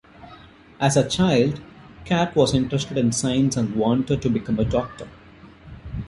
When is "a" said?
0.97-1.07, 4.57-4.65